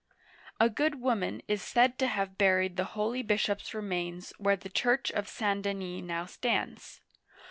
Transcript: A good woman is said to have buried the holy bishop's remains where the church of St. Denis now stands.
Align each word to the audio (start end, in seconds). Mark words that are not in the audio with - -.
A 0.59 0.67
good 0.67 0.99
woman 0.99 1.43
is 1.47 1.61
said 1.61 1.99
to 1.99 2.07
have 2.07 2.35
buried 2.39 2.75
the 2.75 2.83
holy 2.97 3.21
bishop's 3.21 3.71
remains 3.75 4.33
where 4.39 4.55
the 4.55 4.67
church 4.67 5.11
of 5.11 5.27
St. 5.29 5.61
Denis 5.61 6.01
now 6.03 6.25
stands. 6.25 7.01